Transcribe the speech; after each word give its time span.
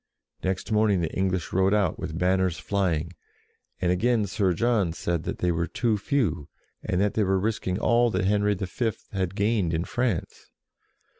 "Next 0.43 0.71
morning 0.71 1.01
the 1.01 1.13
English 1.15 1.53
rode 1.53 1.75
out 1.75 1.99
with 1.99 2.17
banners 2.17 2.57
flying, 2.57 3.13
and 3.79 3.91
again 3.91 4.25
Sir 4.25 4.51
John 4.53 4.93
said 4.93 5.25
that 5.25 5.37
they 5.37 5.51
were 5.51 5.67
too 5.67 5.95
few, 5.95 6.49
and 6.83 6.99
that 6.99 7.13
they 7.13 7.23
were 7.23 7.39
risking 7.39 7.77
all 7.77 8.09
that 8.09 8.25
Henry 8.25 8.55
V. 8.55 8.93
had 9.11 9.35
gained 9.35 9.75
in 9.75 9.83
France. 9.85 10.47